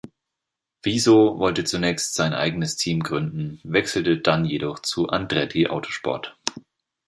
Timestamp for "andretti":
5.09-5.67